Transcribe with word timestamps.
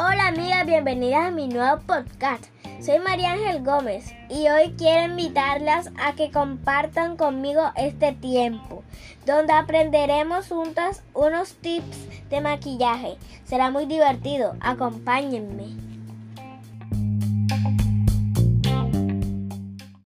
Hola 0.00 0.28
amigas, 0.28 0.64
bienvenidas 0.64 1.26
a 1.26 1.30
mi 1.32 1.48
nuevo 1.48 1.80
podcast. 1.80 2.44
Soy 2.80 3.00
María 3.00 3.32
Ángel 3.32 3.64
Gómez 3.64 4.14
y 4.30 4.48
hoy 4.48 4.72
quiero 4.78 5.10
invitarlas 5.10 5.90
a 5.98 6.12
que 6.12 6.30
compartan 6.30 7.16
conmigo 7.16 7.72
este 7.74 8.12
tiempo, 8.12 8.84
donde 9.26 9.54
aprenderemos 9.54 10.46
juntas 10.46 11.02
unos 11.14 11.54
tips 11.54 12.28
de 12.30 12.40
maquillaje. 12.40 13.16
Será 13.42 13.72
muy 13.72 13.86
divertido, 13.86 14.54
acompáñenme. 14.60 15.97